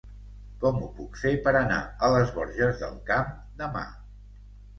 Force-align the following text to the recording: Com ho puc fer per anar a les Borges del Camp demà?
Com 0.61 0.77
ho 0.85 0.87
puc 0.99 1.19
fer 1.23 1.33
per 1.47 1.53
anar 1.59 1.77
a 2.07 2.09
les 2.15 2.33
Borges 2.39 2.81
del 2.85 2.97
Camp 3.11 3.31
demà? 3.61 3.87